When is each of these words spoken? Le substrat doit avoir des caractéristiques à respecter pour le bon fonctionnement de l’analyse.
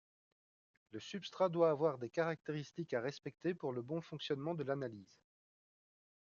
Le 0.89 0.99
substrat 0.99 1.49
doit 1.49 1.69
avoir 1.69 1.99
des 1.99 2.09
caractéristiques 2.09 2.95
à 2.95 3.01
respecter 3.01 3.53
pour 3.53 3.71
le 3.71 3.83
bon 3.83 4.01
fonctionnement 4.01 4.55
de 4.55 4.63
l’analyse. 4.63 5.19